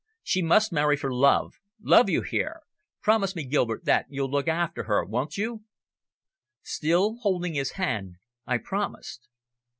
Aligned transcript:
She 0.23 0.41
must 0.41 0.71
marry 0.71 0.97
for 0.97 1.13
love 1.13 1.59
love, 1.79 2.09
you 2.09 2.23
hear? 2.23 2.61
Promise 3.03 3.35
me, 3.35 3.43
Gilbert, 3.43 3.85
that 3.85 4.07
that 4.09 4.11
you'll 4.11 4.31
look 4.31 4.47
after 4.47 4.85
her, 4.85 5.05
won't 5.05 5.37
you?" 5.37 5.61
Still 6.63 7.17
holding 7.17 7.53
his 7.53 7.73
hand, 7.73 8.15
I 8.47 8.57
promised. 8.57 9.27